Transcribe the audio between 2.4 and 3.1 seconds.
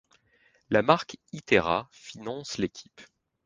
l'équipe.